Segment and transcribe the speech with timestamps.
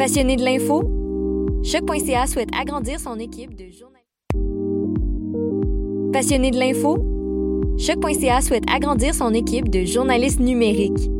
[0.00, 0.82] Passionné de l'info?
[1.62, 4.08] Choc.ca souhaite agrandir son équipe de journalistes.
[6.10, 6.96] Passionné de l'info?
[7.76, 11.10] Choc.ca souhaite agrandir son équipe de journalistes numériques.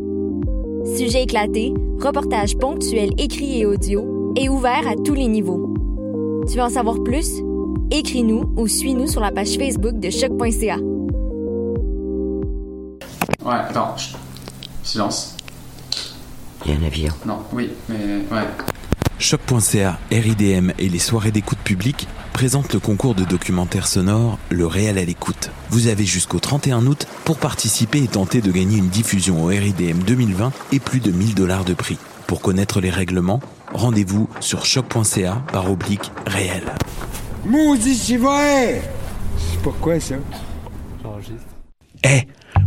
[0.96, 5.75] Sujets éclatés, reportages ponctuels écrits et audio, et ouverts à tous les niveaux.
[6.49, 7.43] Tu veux en savoir plus?
[7.90, 10.79] Écris-nous ou suis-nous sur la page Facebook de Choc.ca.
[13.44, 13.94] Ouais, attends.
[14.82, 15.36] Silence.
[16.64, 17.17] Il y a un navire.
[17.27, 17.96] Non, oui, mais
[18.31, 18.46] ouais.
[19.19, 24.96] Choc.ca, RIDM et les soirées d'écoute publique présentent le concours de documentaire sonore Le Réel
[24.96, 25.50] à l'écoute.
[25.69, 29.99] Vous avez jusqu'au 31 août pour participer et tenter de gagner une diffusion au RIDM
[30.07, 31.99] 2020 et plus de 1000 dollars de prix.
[32.27, 33.41] Pour connaître les règlements,
[33.75, 36.62] rendez-vous sur choc.ca par oblique réel.
[37.45, 38.83] Maudit, c'est vrai!
[39.36, 40.14] C'est pourquoi ça?
[42.05, 42.22] Eh,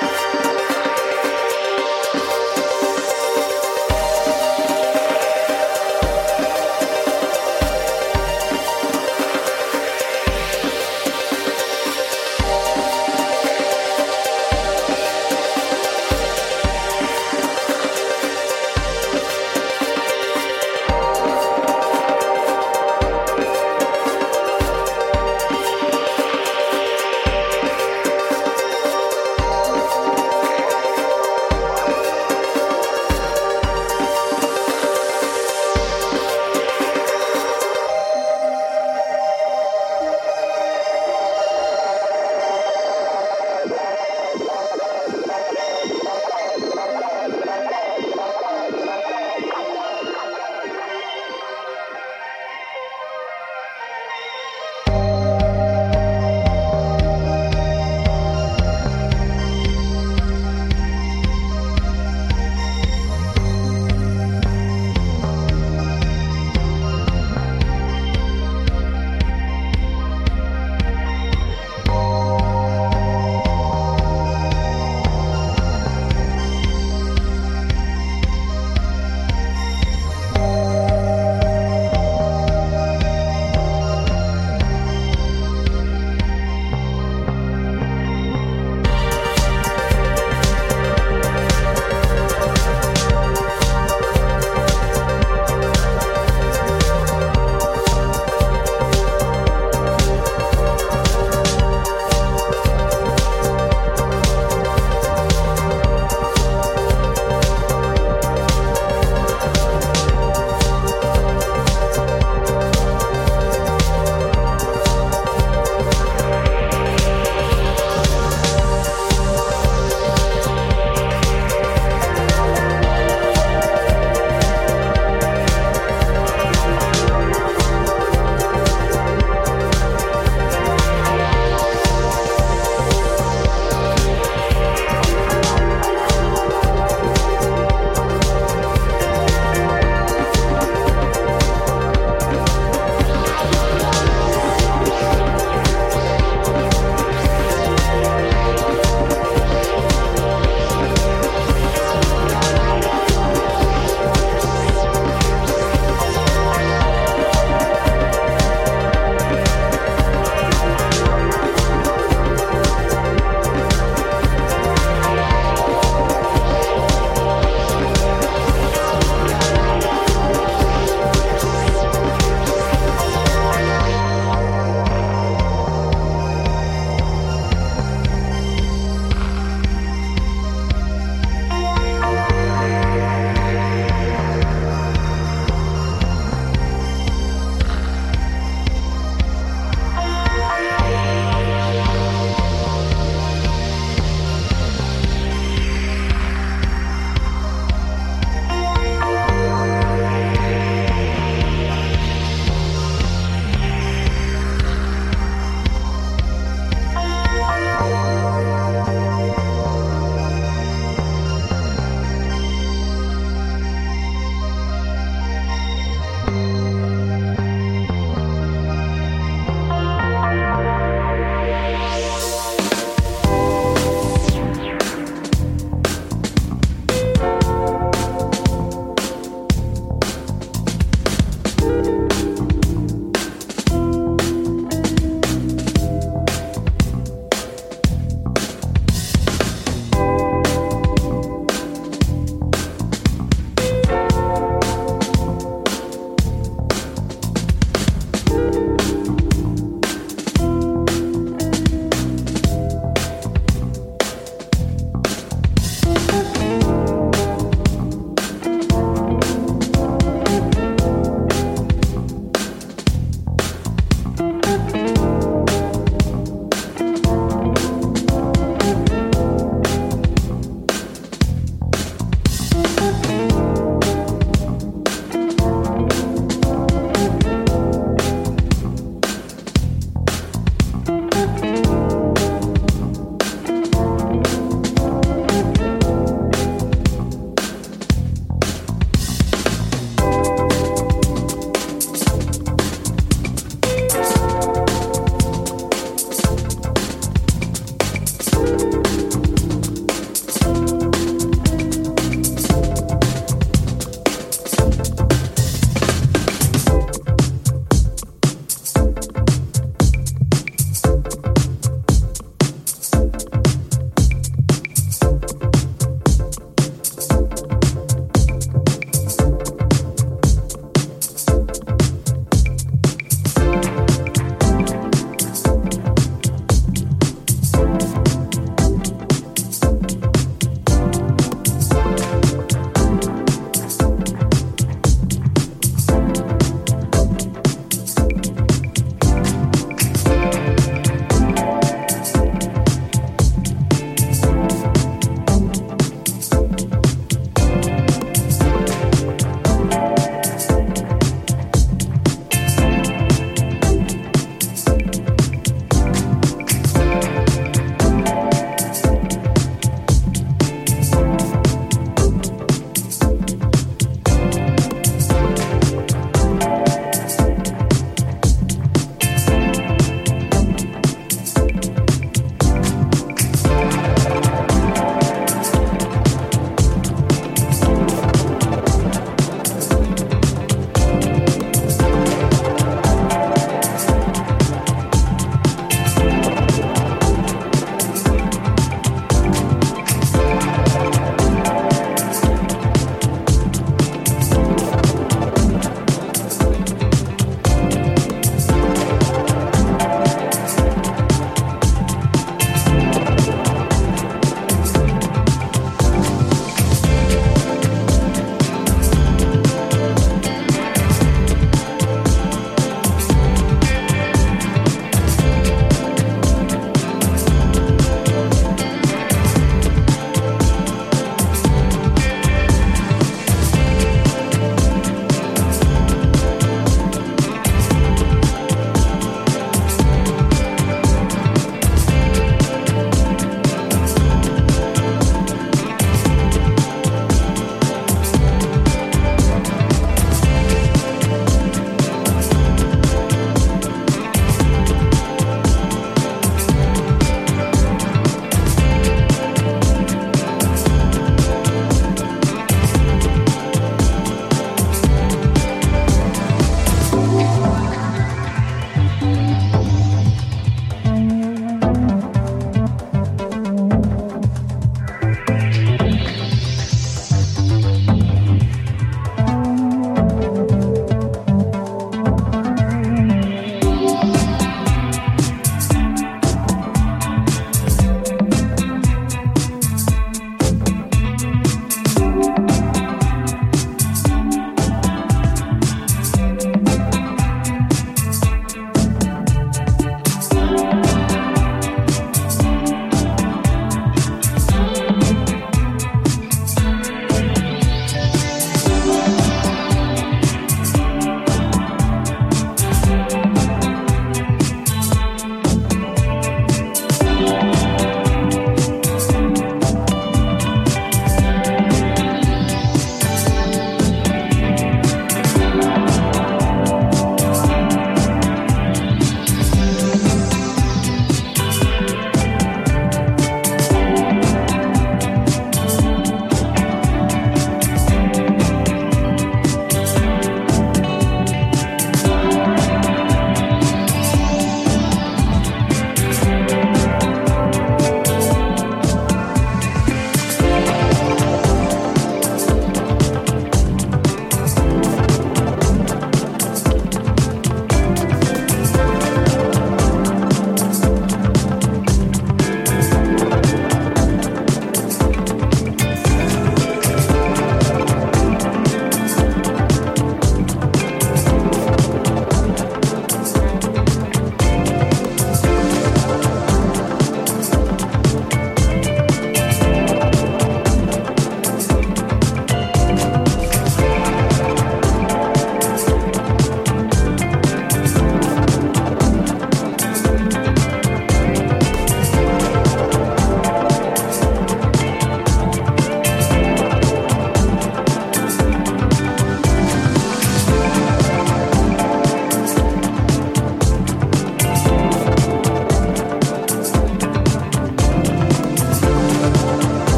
[0.00, 0.39] Bye.